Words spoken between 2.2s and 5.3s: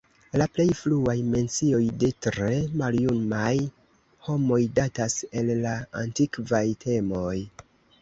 tre maljumaj homoj datas